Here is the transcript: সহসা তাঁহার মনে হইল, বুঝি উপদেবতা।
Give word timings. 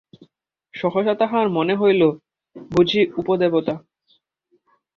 সহসা 0.73 1.13
তাঁহার 1.13 1.47
মনে 1.49 1.75
হইল, 1.75 2.01
বুঝি 2.71 3.01
উপদেবতা। 3.17 3.75